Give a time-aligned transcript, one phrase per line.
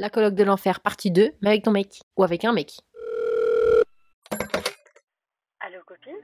[0.00, 2.00] La colloque de l'enfer, partie 2, mais avec ton mec.
[2.16, 2.72] Ou avec un mec.
[5.60, 6.14] Allô, copine?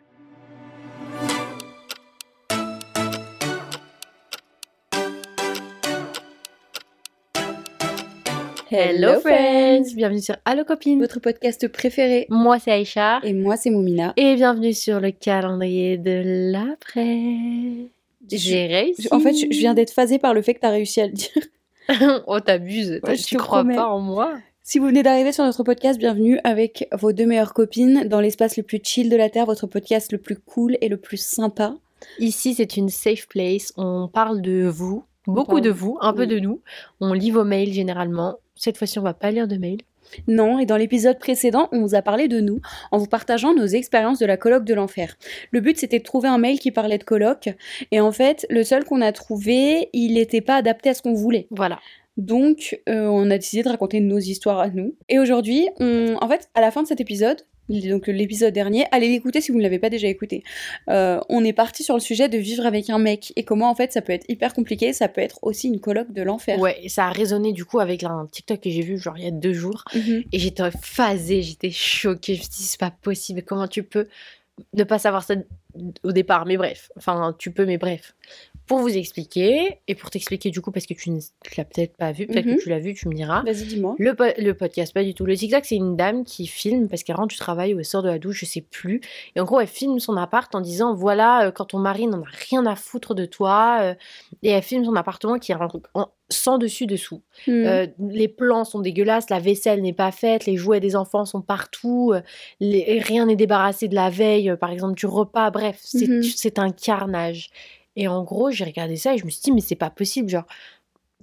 [8.71, 10.99] Hello friends Bienvenue sur Allo Copine.
[10.99, 12.27] Votre podcast préféré.
[12.31, 13.21] Moi c'est Aïcha.
[13.25, 14.15] Et moi c'est Moumina.
[14.17, 17.91] Et bienvenue sur le calendrier de l'après.
[18.33, 19.07] J'ai réussi.
[19.11, 21.07] En fait, je je viens d'être phasée par le fait que tu as réussi à
[21.09, 21.43] le dire.
[22.27, 23.01] oh t'abuses.
[23.05, 23.77] Ouais, tu crois promets.
[23.77, 27.55] pas en moi Si vous venez d'arriver sur notre podcast, bienvenue avec vos deux meilleures
[27.55, 30.89] copines dans l'espace le plus chill de la Terre, votre podcast le plus cool et
[30.89, 31.75] le plus sympa.
[32.19, 33.73] Ici c'est une safe place.
[33.77, 35.05] On parle de vous.
[35.27, 36.29] Beaucoup de vous, un peu oui.
[36.29, 36.61] de nous.
[37.01, 38.37] On lit vos mails généralement.
[38.55, 39.83] Cette fois-ci, on va pas lire de mails.
[40.29, 42.61] Non, et dans l'épisode précédent, on vous a parlé de nous
[42.91, 45.17] en vous partageant nos expériences de la colloque de l'enfer.
[45.51, 47.49] Le but, c'était de trouver un mail qui parlait de colloque,
[47.91, 51.15] et en fait, le seul qu'on a trouvé, il n'était pas adapté à ce qu'on
[51.15, 51.47] voulait.
[51.51, 51.79] Voilà.
[52.17, 54.95] Donc, euh, on a décidé de raconter nos histoires à nous.
[55.09, 56.17] Et aujourd'hui, on...
[56.21, 59.59] en fait, à la fin de cet épisode, donc l'épisode dernier, allez l'écouter si vous
[59.59, 60.43] ne l'avez pas déjà écouté.
[60.89, 63.75] Euh, on est parti sur le sujet de vivre avec un mec et comment en
[63.75, 66.59] fait ça peut être hyper compliqué, ça peut être aussi une colloque de l'enfer.
[66.59, 69.25] Ouais, et ça a résonné du coup avec un TikTok que j'ai vu genre il
[69.25, 69.85] y a deux jours.
[69.95, 70.25] Mhm.
[70.33, 72.35] Et j'étais phasée, j'étais choquée.
[72.35, 73.43] Je me suis dit, c'est pas possible.
[73.43, 74.07] Comment tu peux
[74.75, 75.35] ne pas savoir ça
[76.03, 76.47] au départ?
[76.47, 78.15] Mais bref, enfin, tu peux, mais bref.
[78.67, 81.21] Pour vous expliquer, et pour t'expliquer du coup, parce que tu ne
[81.57, 82.57] l'as peut-être pas vu, peut-être Mhm.
[82.57, 83.43] que tu l'as vu, tu me diras.
[83.45, 83.95] Vas-y, dis-moi.
[83.99, 85.25] Le, po- le podcast, pas du tout.
[85.25, 88.03] Le TikTok, c'est une dame qui filme parce qu'elle rentre du travail ou elle sort
[88.03, 89.01] de la douche, je sais plus.
[89.37, 92.23] Et en gros, elle filme son appart en disant voilà, euh, quand ton mari n'en
[92.23, 93.79] a rien à foutre de toi.
[93.83, 93.95] euh,
[94.43, 97.23] et elle filme son appartement qui est en- en- sans dessus-dessous.
[97.47, 97.55] Mhm.
[97.67, 101.41] Euh, les plans sont dégueulasses, la vaisselle n'est pas faite, les jouets des enfants sont
[101.41, 102.13] partout,
[102.61, 106.23] les- rien n'est débarrassé de la veille, par exemple du repas, bref, c'est Mhm.
[106.23, 107.51] c'est un carnage.
[107.97, 110.29] Et en gros, j'ai regardé ça et je me suis dit, mais c'est pas possible,
[110.29, 110.47] genre,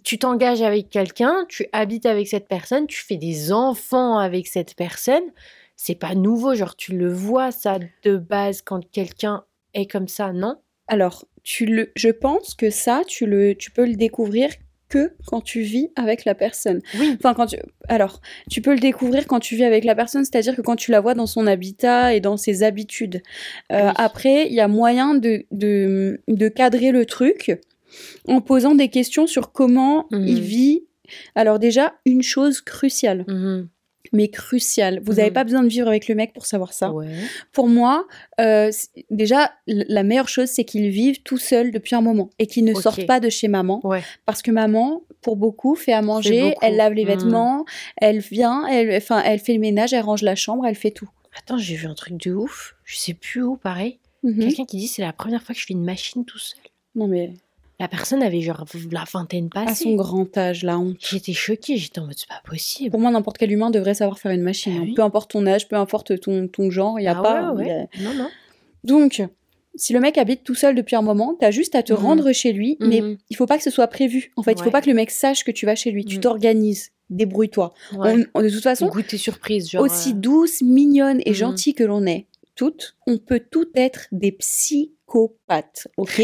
[0.03, 4.75] tu t'engages avec quelqu'un, tu habites avec cette personne, tu fais des enfants avec cette
[4.75, 5.23] personne,
[5.75, 10.33] c'est pas nouveau, genre, tu le vois ça de base quand quelqu'un est comme ça,
[10.33, 10.57] non?
[10.87, 14.49] Alors, tu le, je pense que ça, tu le, tu peux le découvrir
[14.93, 16.79] que quand tu vis avec la personne.
[16.99, 17.15] Oui.
[17.17, 20.55] Enfin, quand tu, alors, tu peux le découvrir quand tu vis avec la personne, c'est-à-dire
[20.55, 23.21] que quand tu la vois dans son habitat et dans ses habitudes.
[23.71, 23.93] Euh, Oui.
[23.97, 27.59] Après, il y a moyen de, de, de cadrer le truc
[28.27, 30.27] en posant des questions sur comment Mhm.
[30.27, 30.83] il vit.
[31.35, 33.67] Alors déjà, une chose cruciale, Mhm.
[34.13, 35.33] Mais cruciale, vous n'avez Mhm.
[35.33, 36.91] pas besoin de vivre avec le mec pour savoir ça.
[36.91, 37.07] Ouais.
[37.51, 38.07] Pour moi,
[38.39, 38.71] euh,
[39.09, 42.73] déjà, la meilleure chose, c'est qu'ils vivent tout seuls depuis un moment et qu'ils ne
[42.73, 42.81] Ok.
[42.81, 43.81] sortent pas de chez maman.
[43.85, 44.01] Ouais.
[44.25, 47.07] Parce que maman, pour beaucoup, fait à manger, elle lave les Mm.
[47.07, 47.65] vêtements,
[47.97, 51.09] elle vient, elle, enfin, elle fait le ménage, elle range la chambre, elle fait tout.
[51.37, 53.99] Attends, j'ai vu un truc de ouf, je sais plus où, pareil.
[54.21, 54.39] Mhm.
[54.39, 56.59] Quelqu'un qui dit c'est la première fois que je fais une machine tout seul.
[56.95, 57.33] Non mais
[57.83, 59.83] La personne avait genre la vingtaine à passée.
[59.83, 60.95] son grand âge, la honte.
[61.01, 62.91] J'étais choquée, j'étais en mode c'est pas possible.
[62.91, 64.71] Pour moi, n'importe quel humain devrait savoir faire une machine.
[64.73, 64.85] Ah hein.
[64.85, 64.93] oui.
[64.93, 67.51] Peu importe ton âge, peu importe ton, ton genre, il y a Ah pas.
[67.51, 67.87] ouais, il y a- ouais.
[67.99, 68.29] Non, non.
[68.85, 69.21] Donc,
[69.75, 71.99] si le mec habite tout seul depuis un moment, t'as juste à te Mhm.
[71.99, 73.17] rendre chez lui, mais Mhm.
[73.29, 74.31] il faut pas que ce soit prévu.
[74.37, 74.71] En fait, il faut Ouais.
[74.71, 76.05] pas que le mec sache que tu vas chez lui.
[76.05, 76.21] Tu Mhm.
[76.21, 77.73] t'organises, débrouille-toi.
[77.97, 78.15] Ouais.
[78.15, 79.83] De toute façon, Goûter surprise, genre.
[79.83, 84.31] aussi euh, douce, mignonne et gentille que l'on est, toutes, on peut toutes être des
[85.13, 86.21] psychopathes, ok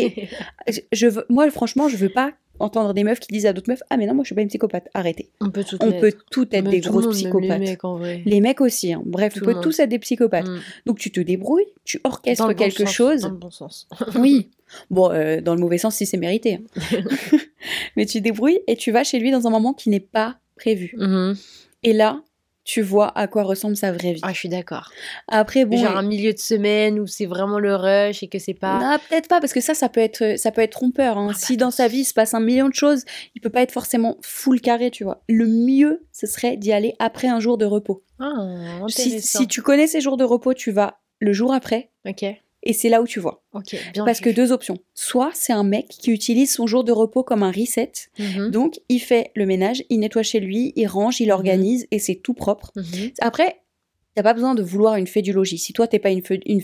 [0.91, 3.83] je, veux, Moi, franchement, je veux pas entendre des meufs qui disent à d'autres meufs
[3.89, 4.89] Ah, mais non, moi, je suis pas une psychopathe.
[4.93, 5.29] Arrêtez.
[5.39, 7.59] on peut tout On peut toutes être des tout le grosses monde, psychopathes.
[7.59, 8.21] Les mecs en vrai.
[8.25, 9.01] Les mecs aussi, hein.
[9.05, 9.63] bref, Tout on peut monde.
[9.63, 10.47] tous être des psychopathes.
[10.49, 10.59] Mm.
[10.85, 13.21] Donc tu te débrouilles, tu Dans orchestres bon quelque sens, chose.
[13.21, 13.87] Dans le bon sens.
[14.15, 14.49] Oui.
[14.91, 16.59] Bon, euh, dans le mauvais sens si c'est mérité.
[16.59, 17.01] hein.
[17.95, 20.37] Mais tu te débrouilles et tu vas chez lui dans un moment qui n'est pas
[20.55, 20.93] prévu.
[20.95, 21.35] Mhm.
[21.81, 22.21] Et là,
[22.71, 24.19] tu vois à quoi ressemble sa vraie vie.
[24.23, 24.91] Ah, je suis d'accord.
[25.27, 25.75] Après, bon.
[25.77, 28.79] genre et- un milieu de semaine où c'est vraiment le rush et que c'est pas.
[28.79, 31.17] Non, peut-être pas, parce que ça, ça peut être, ça peut être trompeur.
[31.17, 31.29] hein.
[31.31, 33.49] Ah bah si dans sa vie il se passe un million de choses, il peut
[33.49, 35.23] pas être forcément full carré, tu vois.
[35.27, 38.03] Le mieux, ce serait d'y aller après un jour de repos.
[38.19, 38.33] Ah,
[38.87, 39.39] Si, intéressant.
[39.39, 42.23] si tu connais ces jours de repos, tu vas le jour après, Ok,
[42.63, 43.43] et c'est là où tu vois.
[43.53, 44.77] ok, bien Parce que deux options.
[44.93, 48.51] Soit c'est un mec qui utilise son jour de repos comme un reset, Mhm.
[48.51, 52.15] donc il fait le ménage, il nettoie chez lui, il range, il organise, et c'est
[52.15, 52.71] tout propre.
[52.75, 53.11] Mhm.
[53.21, 53.61] Après,
[54.19, 55.57] t'as pas besoin de vouloir une fée du logis.
[55.57, 56.61] Si toi t'es pas une fée, une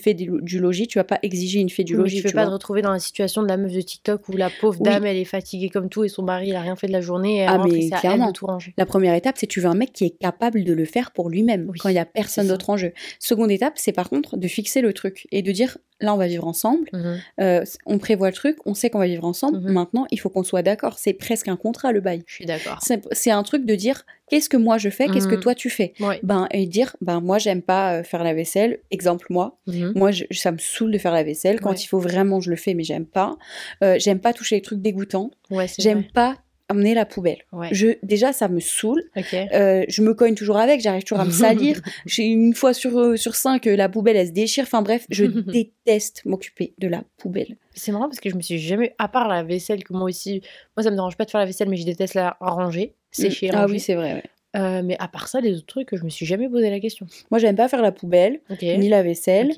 [0.59, 2.17] logis, tu vas pas exiger une fée du mais logis.
[2.17, 2.49] tu veux tu pas vois.
[2.49, 4.89] te retrouver dans la situation de la meuf de TikTok où la pauvre Oui.
[4.91, 6.99] dame elle est fatiguée comme tout et son mari il a rien fait de la
[6.99, 8.27] journée et elle Ah, rentre mais elle clairement.
[8.27, 8.73] de tout ranger.
[8.77, 11.29] La première étape, c'est tu veux un mec qui est capable de le faire pour
[11.29, 12.91] lui-même Oui, quand il y a personne d'autre en jeu.
[13.19, 16.27] Seconde étape, c'est par contre de fixer le truc et de dire là on va
[16.27, 17.17] vivre ensemble, Mhm.
[17.41, 19.59] euh, on prévoit le truc, on sait qu'on va vivre ensemble.
[19.59, 19.71] Mhm.
[19.71, 20.97] Maintenant, il faut qu'on soit d'accord.
[20.99, 22.23] C'est presque un contrat le bail.
[22.27, 22.79] Je suis d'accord.
[23.11, 25.41] C'est un truc de dire qu'est-ce que moi je fais, qu'est-ce que Mhm.
[25.41, 25.93] toi tu fais?
[25.99, 26.19] Ouais.
[26.23, 28.79] Ben et dire ben moi j'aime pas euh, faire la vaisselle.
[28.91, 29.57] Exemple moi,
[29.95, 31.59] moi je- ça me saoule de faire la vaisselle.
[31.61, 31.75] Quand Ouais.
[31.77, 33.35] il faut vraiment je le fais, mais j'aime pas.
[33.83, 35.31] Euh, j'aime pas toucher les trucs dégoûtants.
[35.51, 36.35] Ouais, J'aime pas
[36.69, 37.39] amener la poubelle.
[37.51, 37.69] Ouais.
[37.71, 39.03] Je, déjà, ça me saoule.
[39.33, 41.79] Euh, je me cogne toujours avec, j'arrive toujours à me salir.
[42.05, 44.63] J'ai une fois sur, euh, sur cinq, euh, la poubelle, elle se déchire.
[44.63, 47.57] Enfin bref, je déteste m'occuper de la poubelle.
[47.73, 50.41] C'est marrant parce que je me suis jamais, à part la vaisselle, que moi aussi,
[50.75, 53.49] moi ça me dérange pas de faire la vaisselle, mais je déteste la ranger, sécher,
[53.53, 53.73] ah ranger.
[53.73, 54.13] oui, c'est vrai.
[54.13, 54.23] ouais.
[54.55, 57.05] Euh, mais à part ça, les autres trucs, je me suis jamais posé la question.
[57.31, 59.51] Moi, j'aime pas faire la poubelle, ni la vaisselle.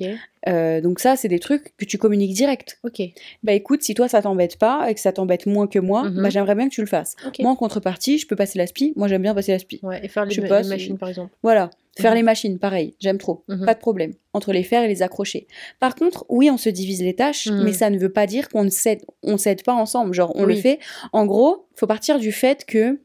[0.48, 2.78] Euh, donc ça, c'est des trucs que tu communiques direct.
[2.84, 3.02] Ok.
[3.42, 6.22] Bah écoute, si toi ça t'embête pas et que ça t'embête moins que moi, Mhm.
[6.22, 7.16] bah j'aimerais bien que tu le fasses.
[7.40, 8.92] Moi en contrepartie, je peux passer l'aspi.
[8.96, 9.80] Moi j'aime bien passer l'aspi.
[9.82, 10.00] Ouais.
[10.02, 11.32] Et faire les, Je ma- machines, par exemple.
[11.42, 11.70] Voilà.
[11.98, 12.16] Faire Mhm.
[12.16, 13.42] les machines, pareil, j'aime trop.
[13.48, 13.66] Mhm.
[13.66, 14.12] Pas de problème.
[14.32, 15.48] Entre les faire et les accrocher.
[15.80, 18.62] Par contre, oui, on se divise les tâches, mais ça ne veut pas dire qu'on
[18.62, 20.14] ne s'aide, on s'aide pas ensemble.
[20.14, 20.78] Genre, on le fait.
[21.12, 23.00] En gros, faut partir du fait que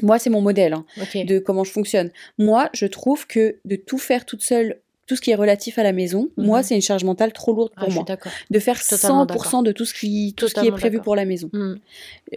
[0.00, 0.84] moi, c'est mon modèle hein,
[1.24, 2.10] de comment je fonctionne.
[2.38, 5.82] Moi, je trouve que de tout faire toute seule, tout ce qui est relatif à
[5.82, 6.46] la maison, Mhm.
[6.46, 8.04] moi, c'est une charge mentale trop lourde Ah, pour je moi.
[8.50, 11.24] De faire Totalement 100% de tout ce qui, tout ce qui est prévu pour la
[11.24, 11.50] maison.
[11.52, 11.74] Hmm.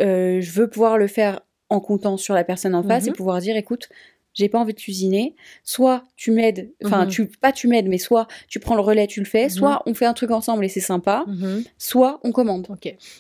[0.01, 3.09] Euh, je veux pouvoir le faire en comptant sur la personne en face Mhm.
[3.09, 3.89] et pouvoir dire écoute
[4.35, 5.35] j'ai pas envie de cuisiner.
[5.63, 7.09] Soit tu m'aides enfin Mhm.
[7.11, 9.45] tu pas tu m'aides mais soit tu prends le relais tu le fais.
[9.45, 9.49] Mhm.
[9.49, 11.23] soit on fait un truc ensemble et c'est sympa.
[11.27, 11.63] Mhm.
[11.79, 12.67] soit on commande.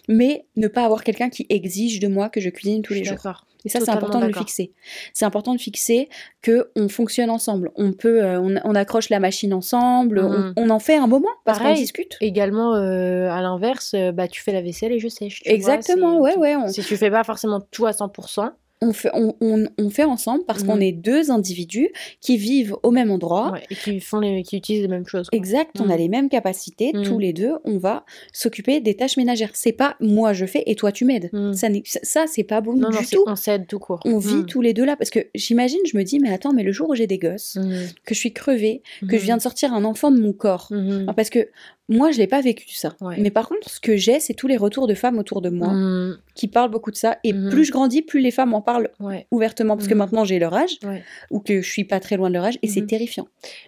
[0.07, 3.05] Mais ne pas avoir quelqu'un qui exige de moi que je cuisine tous Je les
[3.05, 3.17] jours.
[3.65, 4.71] et ça c'est important de le fixer.
[5.13, 6.09] C'est important de fixer
[6.43, 7.71] que on fonctionne ensemble.
[7.75, 10.19] On peut euh, on, on accroche la machine ensemble.
[10.19, 12.17] On, on en fait un moment parce qu'on discute.
[12.21, 15.41] Également, euh, à l'inverse, euh, bah, tu fais la vaisselle et je sèche.
[15.45, 16.19] vois, exactement.
[16.19, 18.51] Ouais ouais on, Si tu fais pas forcément tout à 100%,
[18.81, 20.67] on fait, on, on- on fait ensemble parce Mhm.
[20.69, 21.89] qu'on est deux individus
[22.21, 23.51] qui vivent au même endroit.
[23.53, 25.29] ouais, et qui, font les, qui utilisent les mêmes choses.
[25.29, 25.37] quoi.
[25.37, 25.97] Exact, on a Mhm.
[25.97, 27.03] les mêmes capacités, Mhm.
[27.03, 29.51] tous les deux, on va s'occuper des tâches ménagères.
[29.53, 31.29] C'est pas moi je fais et toi tu m'aides.
[31.33, 31.53] Mhm.
[31.53, 33.23] Ça, n'est- ça, c'est pas bon Non, du non, tout.
[33.27, 33.99] on s'aide tout court.
[34.05, 34.45] On vit Mhm.
[34.45, 36.89] tous les deux là parce que j'imagine, je me dis, mais attends, mais le jour
[36.89, 37.87] où j'ai des gosses, Mhm.
[38.05, 39.11] que je suis crevée, que Mhm.
[39.19, 41.05] je viens de sortir un enfant de mon corps, Mhm.
[41.15, 41.47] Parce que
[41.89, 42.93] moi je l'ai pas vécu ça.
[43.01, 43.15] Ouais.
[43.19, 45.67] Mais par contre, ce que j'ai, c'est tous les retours de femmes autour de moi
[45.73, 46.17] Mhm.
[46.33, 47.17] qui parlent beaucoup de ça.
[47.23, 47.49] Et Mhm.
[47.49, 49.27] plus je grandis, plus les femmes en parlent Ouais.
[49.31, 49.99] ouvertement parce que Mhm.
[49.99, 51.03] maintenant j'ai leur âge Ouais.
[51.31, 53.27] ou que je suis pas très loin de leur âge et c'est terrifiant.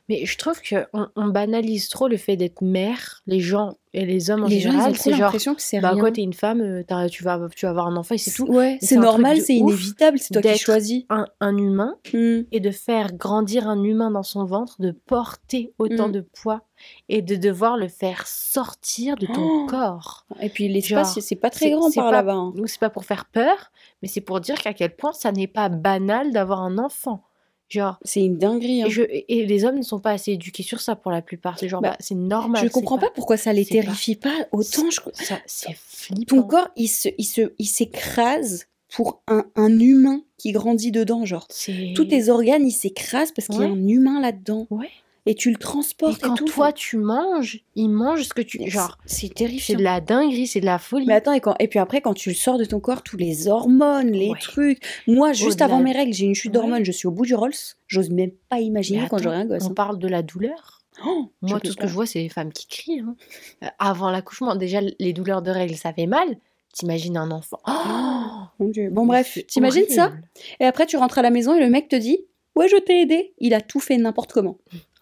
[0.10, 4.30] Mais je trouve qu'on on banalise trop le fait d'être mère, les gens et les
[4.30, 4.96] hommes en les général.
[4.96, 6.00] C'est genre, l'impression que c'est bah rien.
[6.00, 8.46] quoi, t'es une femme, euh, tu vas, tu vas avoir un enfant et c'est tout.
[8.48, 11.04] Ouais, c'est normal, c'est inévitable, c'est toi qui choisis.
[11.10, 12.42] Un, un humain Mm.
[12.52, 16.12] et de faire grandir un humain dans son ventre, de porter autant Mm.
[16.12, 16.62] de poids
[17.10, 19.66] et de devoir le faire sortir de ton Oh.
[19.68, 20.26] corps.
[20.42, 22.34] Et puis l'espace, c'est pas très grand par là-bas.
[22.34, 22.54] hein.
[22.56, 23.72] Donc c'est pas pour faire peur,
[24.02, 27.24] mais c'est pour dire qu'à quel point ça n'est pas banal d'avoir un enfant.
[27.70, 28.82] Genre, C'est une dinguerie.
[28.84, 28.86] hein.
[28.88, 31.60] et, je, et les hommes ne sont pas assez éduqués sur ça pour la plupart.
[31.60, 32.64] C'est genre, Bah, bah, c'est normal.
[32.64, 34.90] je comprends pas, pourquoi ça les pas- terrifie pas, autant.
[34.90, 35.02] Je...
[35.14, 36.38] Ça, c'est flippant.
[36.38, 41.26] Ton corps, il se, il se, il s'écrase pour un, un humain qui grandit dedans,
[41.26, 41.46] genre.
[41.94, 44.66] Tous tes organes, ils s'écrasent parce qu'il y a un humain là-dedans.
[44.70, 44.90] Ouais.
[45.28, 46.46] Et tu le transportes et, quand tout.
[46.46, 48.58] toi tu manges, il mange ce que tu.
[48.60, 49.78] C'est- Genre, c'est c'est terrifiant.
[49.78, 51.06] de la dinguerie, c'est de la folie.
[51.06, 51.56] Mais attends, et, quand...
[51.60, 54.40] et puis après, quand tu le sors de ton corps, tous les hormones, les Ouais.
[54.40, 54.82] trucs.
[55.08, 56.60] Moi, juste avant mes règles, j'ai une chute Ouais.
[56.62, 57.52] d'hormones, je suis au bout du Rolls.
[57.88, 59.64] J'ose même pas imaginer quand j'aurai un gosse.
[59.66, 59.74] On hein.
[59.74, 60.82] parle de la douleur.
[61.06, 61.84] Oh, Moi, tout ce pas.
[61.84, 63.02] que je vois, c'est les femmes qui crient.
[63.02, 63.16] hein.
[63.64, 66.38] Euh, Avant l'accouchement, déjà, les douleurs de règles, ça fait mal.
[66.74, 67.60] T'imagines un enfant.
[67.68, 68.90] Oh Mon Dieu.
[68.92, 70.12] Bon, bref, c'est t'imagines ça.
[70.60, 72.20] Et après, tu rentres à la maison et le mec te dit
[72.56, 73.34] Ouais, je t'ai aidé.
[73.38, 74.58] Il a tout fait n'importe comment.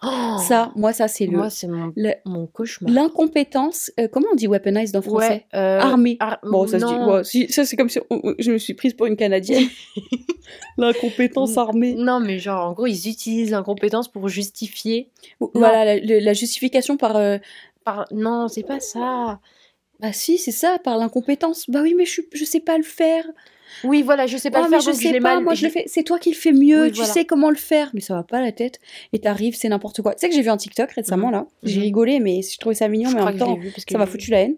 [0.08, 1.38] Oh Ça, moi, ça, c'est le.
[1.38, 2.92] Moi, c'est mon, le- mon cauchemar.
[2.94, 3.92] L'incompétence.
[4.00, 5.46] euh, comment on dit weaponized en français?
[5.54, 6.18] Ouais, euh, Armée.
[6.20, 6.92] ar- Bon, ça se dit.
[6.94, 7.14] non.
[7.14, 9.68] ouais, si- ça, c'est comme si on- je me suis prise pour une Canadienne.
[10.78, 11.96] L'incompétence armée.
[11.96, 15.10] Non, mais genre, en gros, ils utilisent l'incompétence pour justifier.
[15.54, 17.16] Voilà, la, justification par.
[17.16, 17.38] euh,
[17.84, 18.06] Par...
[18.12, 19.40] Non, c'est pas ça.
[20.00, 21.70] Bah, si, c'est ça, par l'incompétence.
[21.70, 23.26] Bah oui, mais je, je sais pas le faire.
[23.84, 25.44] Oui, voilà, je sais pas le mais faire, je sais pas, mal.
[25.44, 25.84] moi je le fais.
[25.88, 27.12] C'est toi qui le fais mieux, Oui, tu voilà.
[27.14, 27.90] sais comment le faire.
[27.94, 28.80] Mais ça va pas la tête.
[29.14, 30.14] Et t'arrives, c'est n'importe quoi.
[30.16, 31.34] Tu sais que j'ai vu un TikTok récemment Mhm.
[31.34, 31.48] là.
[31.64, 31.84] J'ai Mhm.
[31.84, 34.42] rigolé, mais je trouvais ça mignon, Je mais en même temps, ça m'a foutu la
[34.42, 34.56] haine.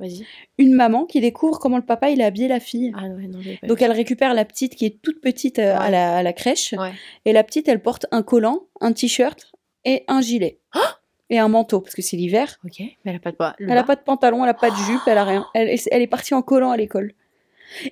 [0.57, 2.91] Une maman qui découvre comment le papa il a habillé la fille.
[2.97, 5.89] Ah ouais, non, pas Donc elle récupère la petite qui est toute petite euh, à,
[5.89, 6.73] la, à la crèche.
[6.77, 6.91] Ouais.
[7.25, 9.51] Et la petite, elle porte un collant, un t-shirt
[9.85, 10.59] et un gilet.
[11.29, 12.57] et un manteau, parce que c'est l'hiver.
[12.65, 13.55] Ok, mais elle a pas de bas.
[13.59, 15.45] Elle a pas de pantalon, elle a pas de jupe, elle a rien.
[15.53, 17.11] Elle, elle est partie en collant à l'école.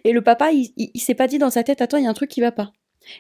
[0.04, 2.08] Et le papa, il, il, il s'est pas dit dans sa tête, attends, il y
[2.08, 2.72] a un truc qui va pas.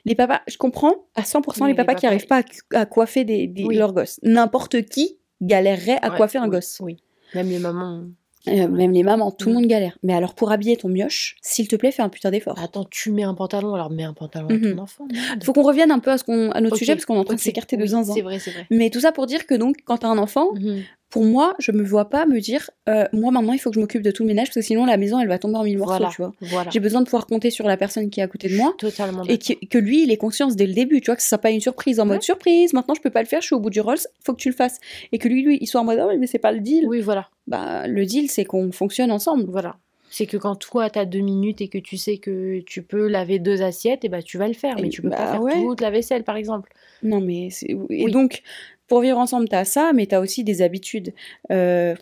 [0.05, 2.41] Les papas, je comprends à 100% Mais les les papas qui papas, arrivent pas
[2.73, 3.75] à, à coiffer des, des- Oui.
[3.75, 4.19] leurs gosses.
[4.23, 6.79] N'importe qui galérerait à Ouais, coiffer un oui, gosse.
[6.81, 6.97] Oui.
[7.35, 8.05] Même les mamans.
[8.47, 9.55] Euh, même les mamans, tout le Mm.
[9.57, 9.97] monde galère.
[10.03, 12.59] Mais alors pour habiller ton mioche, s'il te plaît, fais un putain d'effort.
[12.59, 14.75] Attends, tu mets un pantalon, alors mets un pantalon à Mhm.
[14.75, 15.07] ton enfant.
[15.11, 15.43] merde.
[15.43, 17.23] Faut qu'on revienne un peu à, ce qu'on, à notre sujet parce qu'on est en
[17.23, 18.13] train de s'écarter de zinzin.
[18.13, 18.67] C'est vrai, c'est vrai.
[18.69, 20.83] Mais tout ça pour dire que donc, quand t'as un enfant, Mhm.
[21.15, 23.79] Pour moi, je me vois pas me dire, euh, moi maintenant, il faut que je
[23.79, 25.77] m'occupe de tout le ménage parce que sinon la maison, elle va tomber en mille
[25.77, 26.09] morceaux, Voilà.
[26.13, 26.33] tu vois.
[26.41, 26.69] Voilà.
[26.71, 29.23] J'ai besoin de pouvoir compter sur la personne qui est à côté de moi Totalement
[29.23, 31.51] et que, lui, il ait conscience dès le début, tu vois, que ce soit pas
[31.51, 33.69] une surprise en mode surprise, maintenant je peux pas le faire, je suis au bout
[33.69, 34.77] du Rolls, faut que tu le fasses.
[35.13, 36.85] Et que lui, lui, il soit en mode, oui, mais c'est pas le deal.
[36.85, 37.29] Oui, voilà.
[37.47, 39.45] Bah, le deal, c'est qu'on fonctionne ensemble.
[39.47, 39.77] Voilà.
[40.09, 43.07] C'est que quand toi, tu as deux minutes et que tu sais que tu peux
[43.07, 44.75] laver deux assiettes, et bah, tu vas le faire.
[44.81, 45.53] Mais Et tu peux bah, pas faire ouais.
[45.61, 46.71] toute la vaisselle, par exemple.
[47.03, 47.71] Non, mais c'est.
[47.71, 48.11] Et Oui.
[48.11, 48.41] donc,
[48.87, 51.13] pour vivre ensemble, t'as ça, mais t'as aussi des habitudes.
[51.51, 51.95] Euh,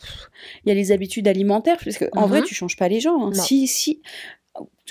[0.65, 2.45] Il y a les habitudes alimentaires, parce que en vrai, Mhm.
[2.45, 3.27] tu changes pas les gens.
[3.27, 3.33] hein.
[3.33, 4.01] Si, si.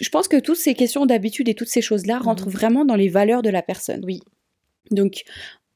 [0.00, 2.52] Je pense que toutes ces questions d'habitude et toutes ces choses-là rentrent Mhm.
[2.52, 4.02] vraiment dans les valeurs de la personne.
[4.04, 4.20] Oui.
[4.90, 5.22] Donc,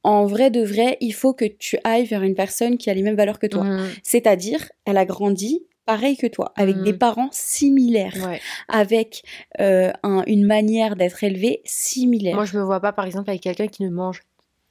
[0.02, 3.02] en vrai de vrai, il faut que tu ailles vers une personne qui a les
[3.02, 3.64] mêmes valeurs que toi.
[3.64, 3.88] Mhm.
[4.02, 8.40] C'est-à-dire, elle a grandi pareil que toi, avec des parents similaires, Ouais.
[8.68, 9.22] avec
[9.60, 12.34] euh, un- une manière d'être élevé similaire.
[12.34, 14.22] Moi, je me vois pas, par exemple, avec quelqu'un qui ne mange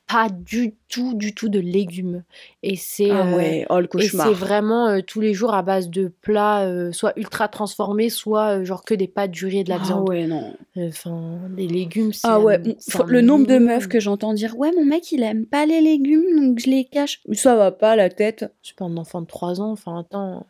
[0.07, 2.23] pas du tout, du tout de légumes.
[2.63, 6.11] Et c'est ah euh, ouais, oh c'est vraiment euh, tous les jours à base de
[6.21, 9.69] plats, euh, soit ultra transformés, soit euh, genre que des pâtes, du riz et de
[9.69, 10.07] la Ah viande.
[10.09, 10.53] ouais, non.
[10.77, 14.71] Enfin, des légumes, c'est Ah ouais, un le nombre de meufs que j'entends dire Ouais,
[14.75, 17.21] mon mec il aime pas les légumes donc je les cache.
[17.33, 18.45] Ça va pas la tête.
[18.61, 20.45] C'est pas un enfant de 3 ans, enfin, attends,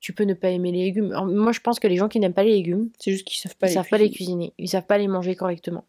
[0.00, 1.12] tu peux ne pas aimer les légumes.
[1.12, 3.38] Alors, moi, je pense que les gens qui n'aiment pas les légumes, C'est juste qu'ils
[3.38, 4.48] savent pas ils les savent pas les cuisiner.
[4.48, 5.84] cuisiner, ils savent pas les manger correctement.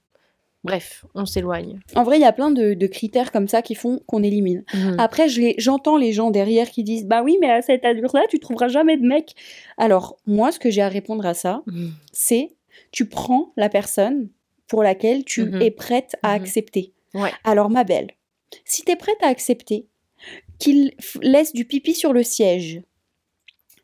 [0.63, 1.79] Bref, on s'éloigne.
[1.95, 4.63] En vrai, il y a plein de, de critères comme ça qui font qu'on élimine.
[4.73, 4.95] Mhm.
[4.99, 5.27] Après,
[5.57, 8.97] j'entends les gens derrière qui disent Bah oui, mais à cette allure-là, tu trouveras jamais
[8.97, 9.33] de mec.
[9.77, 11.91] Alors, moi, ce que j'ai à répondre à ça, Mhm.
[12.11, 12.51] c'est
[12.91, 14.29] tu prends la personne
[14.67, 15.61] pour laquelle tu Mhm.
[15.61, 16.93] es prête à accepter.
[17.15, 17.31] Ouais.
[17.43, 18.11] Alors, ma belle,
[18.63, 19.87] si tu es prête à accepter
[20.59, 22.81] qu'il laisse du pipi sur le siège,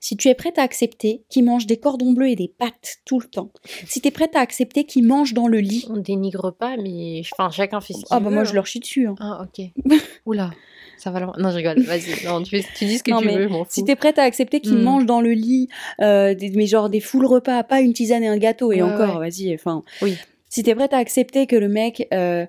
[0.08, 3.20] si tu es prête à accepter qu'il mange des cordons bleus et des pâtes tout
[3.20, 3.52] le temps,
[3.88, 7.24] si tu es prête à accepter qu'il mange dans le lit, On dénigre pas, mais
[7.34, 8.46] enfin, chacun fait ce qu'il ah bah veut, moi hein.
[8.46, 9.08] je leur chie dessus.
[9.08, 9.16] hein.
[9.20, 9.66] Ah, ok.
[10.26, 10.52] Oula,
[10.98, 11.34] ça va loin.
[11.38, 12.26] Non, je rigole, vas-y.
[12.26, 13.50] Non, tu, fais- tu dis ce que Non, tu veux.
[13.68, 14.82] Si t'es prête à accepter qu'il Mm.
[14.84, 15.68] mange dans le lit,
[16.02, 18.90] euh, des, mais genre des full repas, pas une tisane et un gâteau, et Ouais,
[18.90, 19.84] encore, vas-y, enfin.
[20.02, 20.16] Oui.
[20.50, 22.46] Si t'es prête à accepter que le mec euh,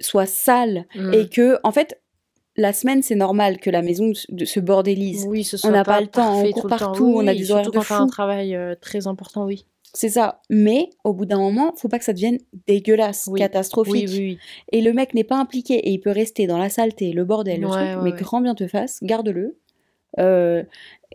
[0.00, 1.14] soit sale Mm.
[1.14, 2.00] et que, en fait,
[2.56, 5.26] la semaine c'est normal que la maison se bordélise.
[5.28, 7.66] Oui, ce on n'a pas le temps, on court partout, Oui, on a des horaires
[7.66, 8.06] de t'as un fou.
[8.06, 9.66] travail euh, très important, oui.
[9.96, 10.40] C'est ça.
[10.50, 13.38] Mais au bout d'un moment, faut pas que ça devienne dégueulasse, Oui.
[13.38, 14.08] catastrophique.
[14.08, 14.38] Oui, oui, oui.
[14.72, 17.60] Et le mec n'est pas impliqué et il peut rester dans la saleté, le bordel,
[17.60, 18.18] le truc, ouais, mais ouais.
[18.18, 19.56] grand bien te fasse, garde-le.
[20.18, 20.62] Euh,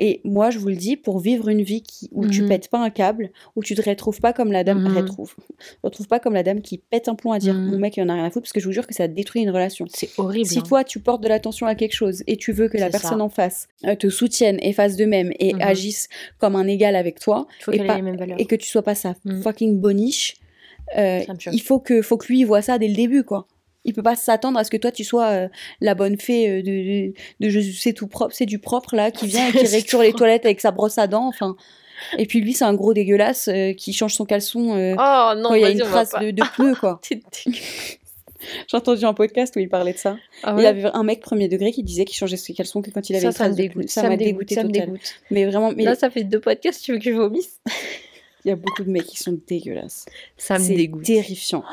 [0.01, 2.47] et moi, je vous le dis, pour vivre une vie qui, où tu Mhm.
[2.49, 4.95] pètes pas un câble, où tu te retrouves pas comme la dame, Mhm.
[4.95, 5.35] retrouve,
[5.83, 7.71] retrouve pas comme la dame qui pète un plomb à dire Mhm.
[7.71, 9.09] mon mec il en a rien à foutre, parce que je vous jure que ça
[9.09, 9.85] détruit une relation.
[9.93, 10.45] C'est horrible.
[10.47, 10.63] Si hein.
[10.65, 12.91] toi tu portes de l'attention à quelque chose et tu veux que la ça.
[12.91, 15.61] personne en face euh, te soutienne et fasse de même et Mhm.
[15.61, 17.99] agisse comme un égal avec toi faut et pas-
[18.37, 20.35] et que tu sois pas sa fucking boniche,
[20.97, 23.47] euh, il faut que, faut que lui voit ça dès le début, quoi.
[23.89, 25.47] Il peut pas s'attendre à ce que toi tu sois euh,
[25.81, 26.71] la bonne fée euh, de,
[27.11, 29.75] de, de je sais tout propre, c'est du propre là, qui vient et qui C'est
[29.77, 31.55] récure les toilettes avec sa brosse à dents, enfin.
[32.17, 35.49] Et puis lui c'est un gros dégueulasse euh, qui change son caleçon euh, Oh non,
[35.49, 37.01] quand il y a une trace de, de pneu, quoi.
[38.71, 40.15] J'ai entendu un podcast où il parlait de ça.
[40.43, 42.89] Ah Il y avait un mec premier degré qui disait qu'il changeait ses caleçons que
[42.89, 43.81] quand il avait ça, une ça me trace de dégoûte.
[43.83, 43.87] pneu.
[43.89, 45.15] Ça m'a dégoûté Ça me dégoûte.
[45.29, 47.59] Mais vraiment, mais Là, ça fait deux podcasts, tu veux que je vomisse?
[48.45, 50.05] Il y a beaucoup de mecs qui sont dégueulasses.
[50.37, 51.03] Ça me C'est dégoûte.
[51.03, 51.65] terrifiant.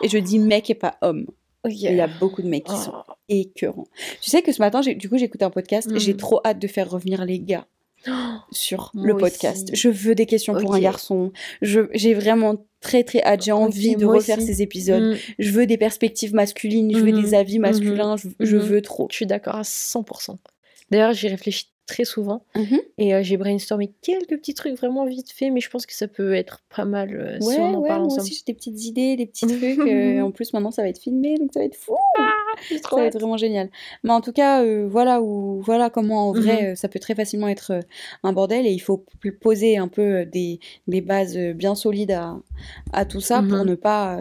[0.00, 1.26] Et je dis mec et pas homme.
[1.70, 3.12] Il y a beaucoup de mecs qui sont Oh.
[3.28, 3.86] écœurants.
[4.20, 6.18] Tu sais que ce matin, du coup, écouté un podcast j'ai Mhm.
[6.18, 7.66] trop hâte de faire revenir les gars
[8.52, 9.70] sur le podcast.
[9.72, 9.80] aussi.
[9.80, 11.32] Je veux des questions pour un garçon.
[11.62, 13.42] J'ai vraiment très très hâte.
[13.44, 14.46] J'ai envie de refaire aussi.
[14.46, 15.02] ces épisodes.
[15.02, 16.92] Mm, Je veux des perspectives masculines.
[16.96, 17.62] Je veux des avis Mhm.
[17.62, 18.16] masculins.
[18.16, 18.62] Je, je Mhm.
[18.62, 19.08] veux trop.
[19.10, 20.38] Je suis d'accord à 100%.
[20.90, 22.80] D'ailleurs, j'y réfléchis très souvent Mhm.
[22.98, 26.08] et euh, j'ai brainstormé quelques petits trucs vraiment vite fait, mais je pense que ça
[26.08, 28.22] peut être pas mal euh, si Ouais, on en ouais, parle moi ensemble.
[28.22, 29.78] aussi j'ai des petites idées, des petits trucs.
[29.86, 31.96] euh, en plus, maintenant ça va être filmé, donc ça va être fou.
[32.70, 33.68] J'ai Ça va être vraiment génial.
[34.02, 36.68] Mais en tout cas, voilà où, voilà comment en vrai Mhm.
[36.70, 37.80] euh, ça peut très facilement être
[38.22, 39.04] un bordel et il faut
[39.40, 42.36] poser un peu des, des bases bien solides à,
[42.92, 43.66] à tout ça pour Mhm.
[43.66, 44.18] ne pas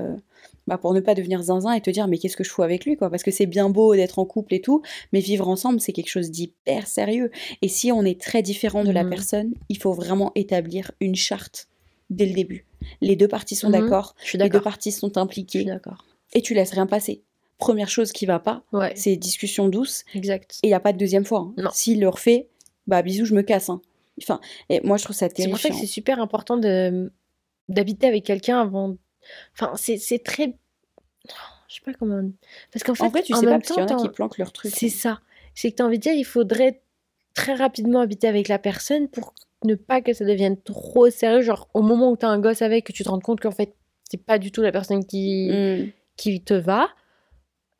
[0.67, 2.85] bah, pour ne pas devenir zinzin et te dire mais qu'est-ce que je fous avec
[2.85, 3.09] lui quoi?
[3.09, 4.81] Parce que c'est bien beau d'être en couple et tout
[5.13, 7.31] mais vivre ensemble c'est quelque chose d'hyper sérieux
[7.61, 9.09] et si on est très différent de la Mhm.
[9.09, 11.67] personne il faut vraiment établir une charte
[12.09, 12.65] dès le début
[13.01, 13.73] les deux parties sont Mhm.
[13.73, 15.65] d'accord les deux parties sont impliquées
[16.33, 17.23] et tu laisses rien passer
[17.57, 20.59] première chose qui va pas Ouais, c'est discussion douce exact.
[20.63, 21.53] et il n'y a pas de deuxième fois.
[21.57, 21.69] hein.
[21.73, 22.49] S'il le refait,
[22.87, 23.69] bah bisous, je me casse.
[23.69, 23.81] hein.
[24.21, 25.69] Enfin, et moi je trouve ça C'est pour ça terrifiant.
[25.81, 27.11] que c'est super important de
[27.69, 28.97] d'habiter avec quelqu'un avant.
[29.53, 30.55] Enfin, c'est c'est très.
[31.67, 32.29] Je sais pas comment.
[32.71, 34.03] Parce qu'en fait, en vrai, tu en sais pas même parce qu'il y en temps,
[34.03, 34.71] a qui planquent leur truc.
[34.75, 35.19] C'est ça.
[35.55, 36.81] C'est que tu as envie de dire, il faudrait
[37.33, 41.41] très rapidement habiter avec la personne pour ne pas que ça devienne trop sérieux.
[41.41, 43.51] Genre, au moment où tu as un gosse avec, que tu te rends compte qu'en
[43.51, 43.73] fait,
[44.09, 45.91] c'est pas du tout la personne qui, Mm.
[46.17, 46.89] qui te va.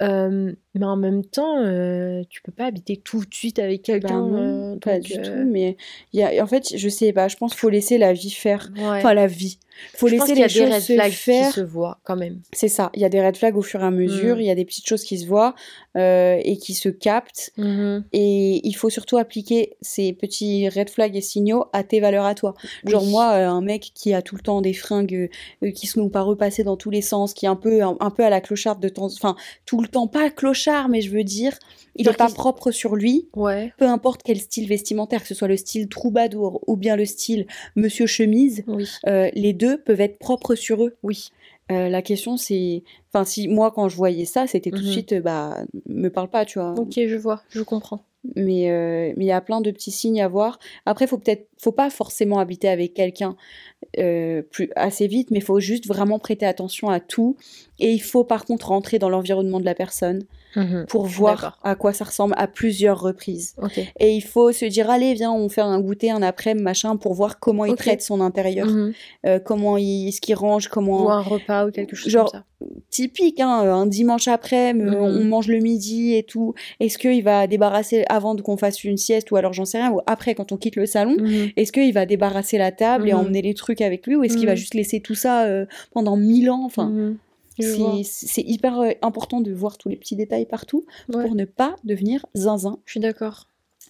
[0.01, 3.85] Euh, Mais en même temps, euh, tu peux pas habiter tout de suite avec Bah
[3.85, 4.25] quelqu'un.
[4.33, 5.49] euh, pas du euh, tout.
[5.49, 5.77] Mais
[6.13, 8.29] il y a, en fait, je sais pas, je pense qu'il faut laisser la vie
[8.31, 8.69] faire.
[8.75, 8.83] ouais.
[8.97, 9.57] Enfin, la vie.
[9.93, 11.47] faut Je pense laisser qu'il y a les des choses red se flags faire.
[11.47, 12.39] qui se voient quand même.
[12.53, 12.89] C'est ça.
[12.93, 14.35] Il y a des red flags au fur et à mesure.
[14.35, 14.41] Mm.
[14.41, 15.55] Il y a des petites choses qui se voient
[15.97, 17.51] euh, et qui se captent.
[18.11, 22.35] Et il faut surtout appliquer ces petits red flags et signaux à tes valeurs à
[22.35, 22.53] toi.
[22.85, 25.29] Genre moi, un mec qui a tout le temps des fringues
[25.73, 28.09] qui se n'ont pas repassées dans tous les sens, qui est un peu, un, un
[28.09, 29.05] peu à la clocharde de temps...
[29.05, 31.57] Enfin, tout le temps, pas clochard, mais je veux dire,
[31.95, 33.27] il n'est pas propre sur lui.
[33.35, 33.73] Ouais.
[33.77, 37.47] Peu importe quel style vestimentaire, que ce soit le style troubadour ou bien le style
[37.75, 38.87] monsieur chemise, Oui.
[39.07, 40.95] euh, les deux peuvent être propres sur eux.
[41.03, 41.29] Oui.
[41.71, 44.91] Euh, la question c'est, enfin si moi quand je voyais ça, c'était tout de Mhm.
[44.91, 45.57] suite, euh, bah
[45.87, 46.73] me parle pas, tu vois.
[46.77, 47.41] Ok, je vois.
[47.49, 48.01] Je comprends.
[48.35, 50.57] Mais euh, mais il y a plein de petits signes à voir.
[50.87, 53.35] Après, faut peut-être, faut pas forcément habiter avec quelqu'un
[53.99, 57.35] euh, plus assez vite, mais faut juste vraiment prêter attention à tout.
[57.79, 60.23] Et il faut par contre rentrer dans l'environnement de la personne
[60.87, 63.55] pour Je suis voir à quoi ça ressemble à plusieurs reprises.
[63.99, 67.13] Et il faut se dire, allez, viens, on fait un goûter, un après, machin, pour
[67.13, 68.93] voir comment il traite son intérieur, Mhm.
[69.25, 71.05] euh, comment il, ce qu'il range, comment.
[71.05, 72.67] Ou un repas ou quelque chose Genre, comme ça.
[72.89, 74.95] typique, hein, euh, un dimanche après, Mhm.
[74.95, 76.53] on mange le midi et tout.
[76.79, 79.99] Est-ce qu'il va débarrasser avant qu'on fasse une sieste ou alors j'en sais rien, ou
[80.07, 81.49] après quand on quitte le salon Mhm.
[81.57, 83.19] Est-ce qu'il va débarrasser la table et Mhm.
[83.19, 84.57] emmener les trucs avec lui ou est-ce qu'il va Mhm.
[84.57, 87.17] juste laisser tout ça euh, pendant mille ans Enfin, Mhm.
[88.03, 91.23] C'est hyper euh, important de voir tous les petits détails partout Ouais.
[91.25, 92.79] pour ne pas devenir zinzin.
[92.85, 93.47] Je suis d'accord.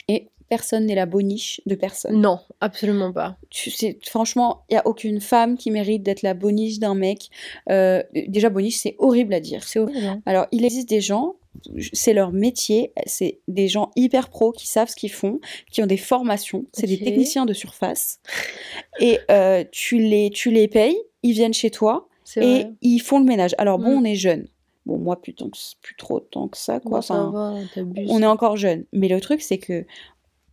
[0.07, 2.22] Et personne n'est la boniche de personne.
[2.22, 3.38] Non, absolument pas.
[3.50, 7.29] Tu sais, franchement, il y a aucune femme qui mérite d'être la boniche d'un mec.
[7.72, 9.63] Euh, déjà, boniche, c'est horrible à dire.
[9.67, 10.05] C'est horrible.
[10.05, 10.22] hein.
[10.27, 11.36] Alors, il existe des gens,
[11.93, 15.39] c'est leur métier, c'est des gens hyper pros qui savent ce qu'ils font,
[15.72, 18.19] qui ont des formations, c'est des techniciens de surface.
[19.00, 22.07] Et euh, tu, les, tu les payes, ils viennent chez toi
[22.38, 22.72] et vrai.
[22.82, 23.55] ils font le ménage.
[23.58, 24.01] Alors, bon, Mm.
[24.01, 24.48] on est jeune.
[24.86, 26.98] Bon, moi, plus, tant que- plus trop tant que ça, quoi.
[26.98, 28.08] Bon, ça Enfin, va, t'abuses.
[28.12, 28.86] on est encore jeune.
[28.94, 29.86] Mais le truc, c'est que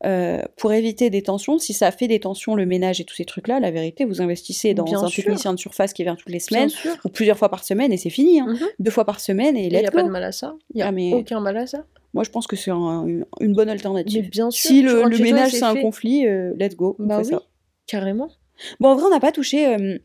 [0.05, 3.25] euh, pour éviter des tensions, si ça fait des tensions, le ménage et tous ces
[3.25, 5.23] trucs-là, la vérité, vous investissez dans Bien un sûr.
[5.23, 6.71] technicien de surface qui vient toutes les semaines,
[7.05, 8.41] ou plusieurs fois par semaine, et c'est fini.
[8.41, 8.47] hein.
[8.49, 8.67] Mhm.
[8.81, 10.57] Deux fois par semaine, et Il n'y a pas de mal à ça.
[10.75, 11.85] Il n'y a Ah, mais- aucun mal à ça.
[12.15, 14.29] Moi, je pense que c'est un- une, bonne Mais alternative.
[14.29, 14.71] bien sûr.
[14.71, 15.83] Si le, ménage, c'est c'est un fait.
[15.83, 16.97] conflit, euh, let's go.
[16.99, 17.43] on Bah fait oui, ça.
[17.87, 18.29] carrément.
[18.81, 19.99] Bon, en vrai, on n'a pas touché euh,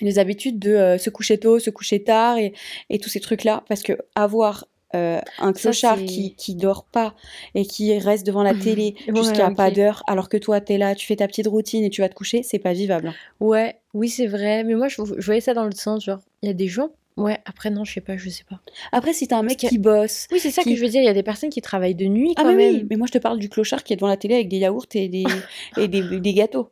[0.00, 2.52] les habitudes de euh, se coucher tôt, se coucher tard et,
[2.90, 3.64] et tous ces trucs-là.
[3.68, 7.14] Parce que avoir euh, un clochard qui, qui dort pas
[7.54, 10.94] et qui reste devant la télé Ouais, jusqu'à pas d'heure, alors que toi, t'es là,
[10.94, 13.12] tu fais ta petite routine et tu vas te coucher, c'est pas vivable.
[13.40, 14.62] Ouais, oui, c'est vrai.
[14.64, 16.90] Mais moi, je, je voyais ça dans le sens, genre, il y a des gens.
[17.16, 18.60] Ouais, après, non, je sais pas, je sais pas.
[18.92, 20.26] Après, si t'as un mec que- qui bosse.
[20.30, 21.00] Oui, c'est ça Qui- que je veux dire.
[21.00, 22.74] Il y a des personnes qui travaillent de nuit Ah, mais même.
[22.74, 24.58] oui, mais moi je te parle du clochard qui est devant la télé avec des
[24.58, 25.24] yaourts et des,
[25.78, 26.68] et des, des gâteaux.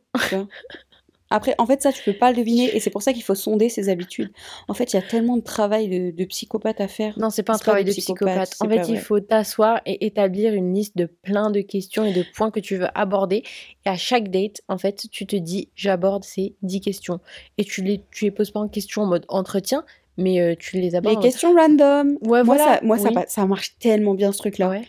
[1.35, 3.35] Après, en fait, ça, tu peux pas le deviner et c'est pour ça qu'il faut
[3.35, 4.31] sonder ses habitudes.
[4.67, 7.17] En fait, il y a tellement de travail de, de psychopathe à faire.
[7.19, 8.97] Non, c'est pas un pas travail de psychopathe, En fait, il vrai.
[8.97, 12.77] faut t'asseoir et établir une liste de plein de questions et de points que tu
[12.77, 13.43] veux aborder.
[13.85, 17.19] Et à chaque date, en fait, tu te dis, j'aborde ces 10 questions.
[17.57, 19.83] Et tu les, tu les poses pas en question en mode entretien,
[20.17, 21.17] mais euh, tu les abordes.
[21.17, 22.17] Les questions random.
[22.21, 22.63] Ouais, moi, voilà.
[22.63, 23.13] ça, moi ça, oui.
[23.13, 24.69] pa- ça marche tellement bien ce truc-là.
[24.69, 24.81] Ouais.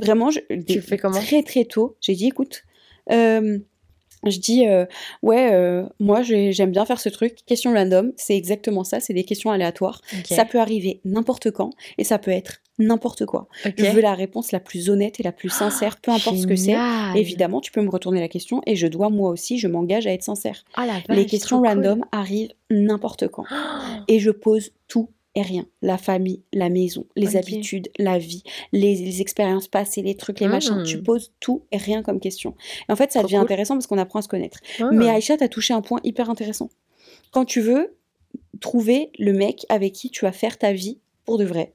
[0.00, 1.20] Vraiment, je, des- fais comment?
[1.20, 2.64] très très tôt, j'ai dit écoute,
[3.12, 3.58] euh,
[4.26, 4.84] je dis euh,
[5.22, 7.36] ouais, euh, moi j'ai- j'aime bien faire ce truc.
[7.46, 10.00] Question random, c'est exactement ça, c'est des questions aléatoires.
[10.36, 13.48] Ça peut arriver n'importe quand et ça peut être n'importe quoi.
[13.66, 13.74] Ok.
[13.78, 16.56] Je veux la réponse la plus honnête et la plus sincère, peu importe ce que
[16.56, 16.72] c'est.
[17.16, 20.12] Évidemment, tu peux me retourner la question et je dois moi aussi, je m'engage à
[20.12, 20.64] être sincère.
[20.74, 21.68] Ah Les questions cool.
[21.68, 23.54] random arrivent n'importe quand Oh,
[24.08, 25.66] et je pose tout et rien.
[25.80, 28.42] La famille, la maison, les habitudes, la vie,
[28.72, 30.80] les, les expériences passées, les trucs, les machins.
[30.80, 30.84] Mm.
[30.84, 32.54] Tu poses tout et rien comme question.
[32.88, 33.44] Et en fait, ça Trop devient cool.
[33.44, 34.58] intéressant parce qu'on apprend à se connaître.
[34.92, 36.68] Mais Aïcha, t'as touché un point hyper intéressant.
[37.30, 37.96] Quand tu veux
[38.60, 41.72] trouver le mec avec qui tu vas faire ta vie pour de vrai,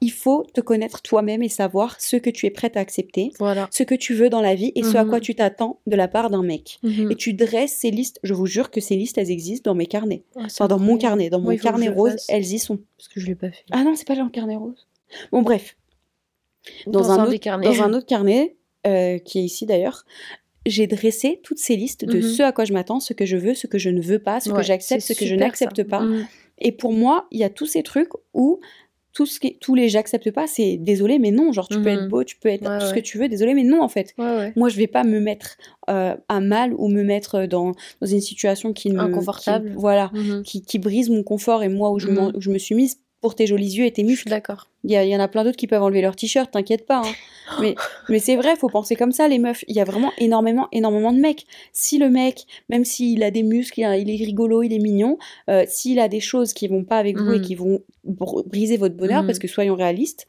[0.00, 3.68] il faut te connaître toi-même et savoir ce que tu es prête à accepter, Voilà.
[3.70, 5.10] ce que tu veux dans la vie et ce à Mhm.
[5.10, 6.78] quoi tu t'attends de la part d'un mec.
[6.82, 7.10] Mhm.
[7.10, 9.86] Et tu dresses ces listes, je vous jure que ces listes, elles existent dans mes
[9.86, 10.22] carnets.
[10.36, 12.78] Ah, Enfin, dans mon carnet, dans mon carnet rose, elles y sont.
[12.98, 13.64] Parce que je l'ai pas fait.
[13.72, 14.86] Ah non, c'est pas dans le carnet rose.
[15.32, 15.76] Bon, bref.
[16.86, 17.66] Dans, un, autre, carnets.
[17.66, 20.04] dans un autre carnet, euh, qui est ici d'ailleurs,
[20.66, 22.22] j'ai dressé toutes ces listes de Mhm.
[22.22, 24.40] ce à quoi je m'attends, ce que je veux, ce que je ne veux pas,
[24.40, 26.02] ce que j'accepte, ce que je n'accepte pas.
[26.58, 28.60] Et pour moi, il y a tous ces trucs où
[29.14, 31.52] tout ce qui, tous les j'accepte pas, c'est désolé, mais non.
[31.52, 31.98] Genre, tu peux Mhm.
[31.98, 33.88] être beau, tu peux être Ouais, tout ce que tu veux, désolé, mais non, en
[33.88, 34.12] fait.
[34.18, 34.52] Ouais.
[34.56, 35.56] Moi, je vais pas me mettre
[35.88, 38.98] euh, à mal ou me mettre dans, dans une situation qui me.
[38.98, 39.70] Inconfortable.
[39.70, 40.10] qui- voilà.
[40.12, 40.42] Mhm.
[40.42, 42.32] Qui, qui brise mon confort et moi où je, Mhm.
[42.34, 44.28] où je me suis mise pour tes jolis yeux et tes muscles.
[44.28, 44.68] d'accord.
[44.84, 47.00] Il y, y en a plein d'autres qui peuvent enlever leur t-shirt, t'inquiète pas.
[47.02, 47.12] hein.
[47.60, 47.74] Mais,
[48.10, 49.64] mais c'est vrai, faut penser comme ça, les meufs.
[49.68, 51.46] Il y a vraiment énormément, énormément de mecs.
[51.72, 54.78] Si le mec, même s'il a des muscles, il, a- il est rigolo, il est
[54.78, 57.44] mignon, euh, s'il a des choses qui vont pas avec vous et Mhm.
[57.44, 59.26] qui vont br- briser votre bonheur, Mhm.
[59.26, 60.26] parce que soyons réalistes,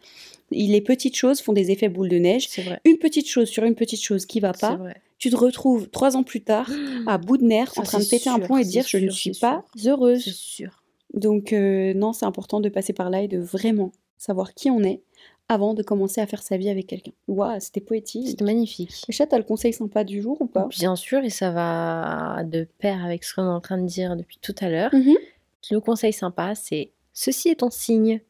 [0.51, 2.47] Les petites choses font des effets boule de neige.
[2.49, 2.79] C'est vrai.
[2.85, 4.79] Une petite chose sur une petite chose qui va C'est pas,
[5.17, 6.69] tu te retrouves trois ans plus tard
[7.07, 8.69] à bout de nerfs Ça, en train de c'est péter un plomb et de c'est
[8.71, 10.23] dire je ne suis c'est pas C'est heureuse.
[10.23, 10.83] sûr.
[11.13, 14.81] Donc euh, non, c'est important de passer par là et de vraiment savoir qui on
[14.83, 15.01] est
[15.47, 17.11] avant de commencer à faire sa vie avec quelqu'un.
[17.27, 18.29] Waouh, c'était poétique.
[18.29, 19.05] C'était magnifique.
[19.09, 20.67] Chat, t'as le conseil sympa du jour ou pas?
[20.69, 24.15] Bien sûr, et ça va de pair avec ce qu'on est en train de dire
[24.15, 24.93] depuis tout à l'heure.
[24.93, 25.13] Mhm.
[25.71, 28.21] Le conseil sympa, c'est ceci est ton signe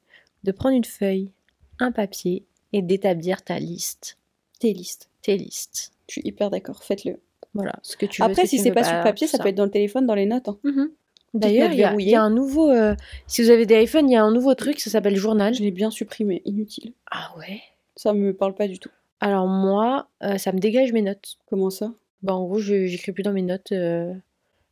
[0.43, 1.31] de prendre une feuille,
[1.79, 4.17] un papier et d'établir ta liste,
[4.59, 5.09] Tes listes.
[5.21, 5.91] tes listes.
[6.07, 7.19] Je suis hyper d'accord, faites-le.
[7.53, 8.25] Voilà, ce que tu veux.
[8.29, 10.05] Après, ce que si c'est veux pas sur papier, ça, peut être dans le téléphone,
[10.05, 10.49] dans les notes.
[10.49, 10.57] hein.
[10.63, 10.91] Mhm.
[11.39, 12.69] D'ailleurs, il y, a- y un nouveau.
[12.71, 12.95] euh,
[13.27, 15.53] si vous avez des iPhones, il y a un nouveau truc, ça s'appelle journal.
[15.53, 16.93] Je l'ai bien supprimé, inutile.
[17.11, 17.61] Ah ouais?
[17.95, 18.89] Ça me parle pas du tout.
[19.19, 21.37] Alors moi, euh, ça me dégage mes notes.
[21.49, 21.91] Comment ça?
[22.23, 23.71] Bah, en gros, je j'écris plus dans mes notes.
[23.71, 24.13] euh.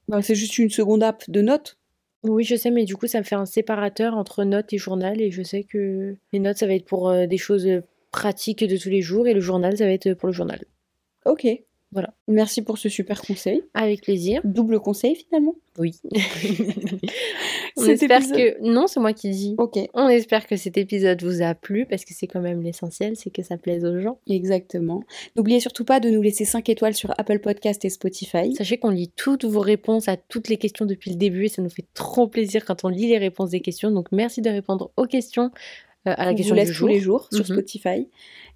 [0.08, 1.78] bah, C'est juste une seconde app de notes?
[2.24, 5.20] Oui, je sais, mais du coup, ça me fait un séparateur entre notes et journal.
[5.22, 7.68] Et je sais que les notes, ça va être pour des choses
[8.12, 9.28] pratiques de tous les jours.
[9.28, 10.64] Et le journal, ça va être pour le journal.
[11.26, 11.46] Ok.
[11.94, 12.14] Voilà.
[12.28, 13.64] Merci pour ce super conseil.
[13.74, 14.42] Avec plaisir.
[14.44, 15.56] Double conseil finalement.
[15.80, 15.94] Oui.
[17.78, 18.62] On espère épisode- que...
[18.62, 19.56] Non, c'est moi qui dis.
[19.58, 19.80] Ok.
[19.94, 23.30] On espère que cet épisode vous a plu parce que c'est quand même l'essentiel, c'est
[23.32, 24.20] que ça plaise aux gens.
[24.28, 25.04] Exactement.
[25.36, 28.54] N'oubliez surtout pas de nous laisser 5 étoiles sur Apple Podcast et Spotify.
[28.56, 31.62] Sachez qu'on lit toutes vos réponses à toutes les questions depuis le début et ça
[31.62, 33.92] nous fait trop plaisir quand on lit les réponses des questions.
[33.92, 35.52] Donc merci de répondre aux questions,
[36.08, 37.46] euh, à la On question vous laisse du tous les jours sur Mhm.
[37.56, 38.08] Spotify.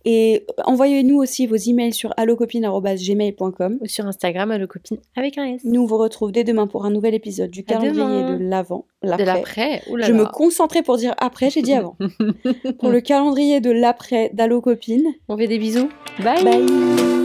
[0.09, 3.79] Et envoyez-nous aussi vos emails sur allocopine.gmail.com.
[3.83, 5.61] Sur Instagram, copines avec un S.
[5.65, 7.93] Nous vous retrouve dès demain pour un nouvel épisode du À calendrier
[8.23, 8.37] demain.
[8.37, 8.85] de l'avant.
[9.03, 9.81] De l'après.
[9.85, 11.97] Je me concentrais pour dire après, j'ai dit avant.
[12.79, 15.13] pour le calendrier de l'après d'Allo Copine.
[15.27, 15.89] On fait des bisous.
[16.23, 16.41] Bye.
[16.41, 17.16] Bye